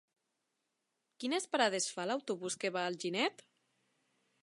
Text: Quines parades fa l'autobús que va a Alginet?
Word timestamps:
Quines 1.25 1.47
parades 1.53 1.91
fa 1.99 2.07
l'autobús 2.13 2.59
que 2.65 2.75
va 2.79 2.85
a 2.87 2.93
Alginet? 2.95 3.49